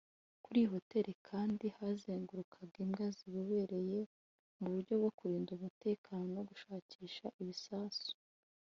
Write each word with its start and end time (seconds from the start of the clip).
Kuri 0.43 0.57
iyi 0.61 0.71
hoteli 0.73 1.11
kandi 1.29 1.65
hazengurukaga 1.77 2.75
imbwa 2.85 3.05
zizobereye 3.17 3.99
mu 4.61 4.69
byo 4.79 4.95
kurinda 5.17 5.49
umutekano 5.53 6.23
no 6.35 6.41
gushakisha 6.49 7.25
ibisasu 7.41 8.11